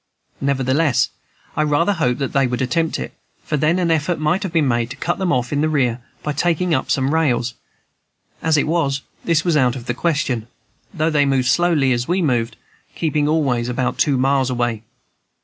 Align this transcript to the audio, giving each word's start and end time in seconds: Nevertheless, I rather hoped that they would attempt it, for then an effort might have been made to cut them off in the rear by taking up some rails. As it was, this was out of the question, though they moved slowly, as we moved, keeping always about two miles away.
Nevertheless, 0.41 1.09
I 1.55 1.61
rather 1.61 1.93
hoped 1.93 2.17
that 2.17 2.33
they 2.33 2.47
would 2.47 2.63
attempt 2.63 2.97
it, 2.97 3.13
for 3.43 3.55
then 3.55 3.77
an 3.77 3.91
effort 3.91 4.17
might 4.17 4.41
have 4.41 4.51
been 4.51 4.67
made 4.67 4.89
to 4.89 4.95
cut 4.95 5.19
them 5.19 5.31
off 5.31 5.53
in 5.53 5.61
the 5.61 5.69
rear 5.69 6.01
by 6.23 6.33
taking 6.33 6.73
up 6.73 6.89
some 6.89 7.13
rails. 7.13 7.53
As 8.41 8.57
it 8.57 8.65
was, 8.65 9.01
this 9.25 9.45
was 9.45 9.55
out 9.55 9.75
of 9.75 9.85
the 9.85 9.93
question, 9.93 10.47
though 10.91 11.11
they 11.11 11.27
moved 11.27 11.49
slowly, 11.49 11.91
as 11.93 12.07
we 12.07 12.19
moved, 12.19 12.57
keeping 12.95 13.27
always 13.27 13.69
about 13.69 13.99
two 13.99 14.17
miles 14.17 14.49
away. 14.49 14.81